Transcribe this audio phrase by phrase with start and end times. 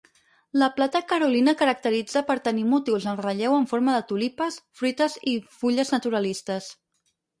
[0.61, 5.35] La plata carolina caracteritza per tenir motius en relleu en forma de tulipes, fruites i
[5.61, 6.73] fulles naturalistes.